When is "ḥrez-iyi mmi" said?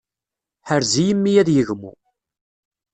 0.69-1.31